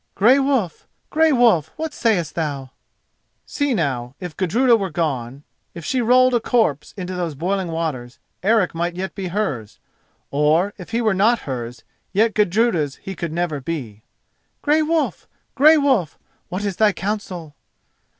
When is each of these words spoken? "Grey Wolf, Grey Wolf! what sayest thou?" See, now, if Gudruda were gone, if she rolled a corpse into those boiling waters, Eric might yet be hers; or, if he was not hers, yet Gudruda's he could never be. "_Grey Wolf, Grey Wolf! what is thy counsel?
"Grey 0.15 0.39
Wolf, 0.39 0.87
Grey 1.11 1.31
Wolf! 1.31 1.71
what 1.75 1.93
sayest 1.93 2.33
thou?" 2.33 2.71
See, 3.45 3.75
now, 3.75 4.15
if 4.19 4.35
Gudruda 4.35 4.75
were 4.75 4.89
gone, 4.89 5.43
if 5.75 5.85
she 5.85 6.01
rolled 6.01 6.33
a 6.33 6.39
corpse 6.39 6.91
into 6.97 7.13
those 7.13 7.35
boiling 7.35 7.67
waters, 7.67 8.17
Eric 8.41 8.73
might 8.73 8.95
yet 8.95 9.13
be 9.13 9.27
hers; 9.27 9.77
or, 10.31 10.73
if 10.79 10.89
he 10.89 11.03
was 11.03 11.15
not 11.15 11.41
hers, 11.41 11.83
yet 12.13 12.33
Gudruda's 12.33 12.95
he 12.95 13.13
could 13.15 13.31
never 13.31 13.61
be. 13.61 14.01
"_Grey 14.63 14.81
Wolf, 14.87 15.27
Grey 15.53 15.77
Wolf! 15.77 16.17
what 16.49 16.65
is 16.65 16.77
thy 16.77 16.93
counsel? 16.93 17.55